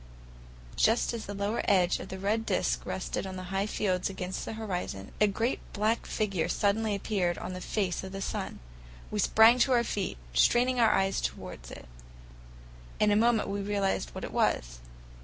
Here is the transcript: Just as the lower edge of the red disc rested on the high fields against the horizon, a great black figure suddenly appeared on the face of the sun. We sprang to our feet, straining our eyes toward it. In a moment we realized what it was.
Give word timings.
Just 0.77 1.13
as 1.13 1.27
the 1.27 1.35
lower 1.35 1.61
edge 1.65 1.99
of 1.99 2.09
the 2.09 2.17
red 2.17 2.43
disc 2.43 2.87
rested 2.87 3.27
on 3.27 3.35
the 3.35 3.43
high 3.53 3.67
fields 3.67 4.09
against 4.09 4.45
the 4.45 4.53
horizon, 4.53 5.11
a 5.21 5.27
great 5.27 5.59
black 5.73 6.07
figure 6.07 6.47
suddenly 6.49 6.95
appeared 6.95 7.37
on 7.37 7.53
the 7.53 7.61
face 7.61 8.03
of 8.03 8.11
the 8.11 8.19
sun. 8.19 8.57
We 9.11 9.19
sprang 9.19 9.59
to 9.59 9.73
our 9.73 9.83
feet, 9.83 10.17
straining 10.33 10.79
our 10.79 10.89
eyes 10.89 11.21
toward 11.21 11.69
it. 11.69 11.85
In 12.99 13.11
a 13.11 13.15
moment 13.15 13.47
we 13.47 13.61
realized 13.61 14.09
what 14.15 14.23
it 14.23 14.33
was. 14.33 14.79